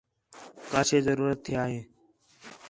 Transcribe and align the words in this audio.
کا 0.71 0.81
شے 0.87 0.97
ضرورت 1.07 1.39
تھیا 1.45 1.63
ہِے 1.71 1.79